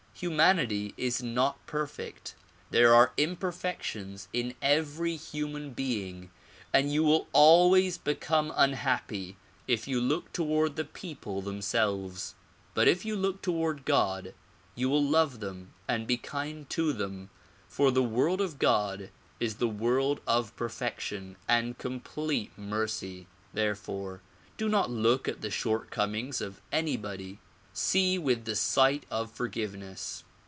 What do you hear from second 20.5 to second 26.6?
perfection and complete mercy. Therefore do not look at the shortcomings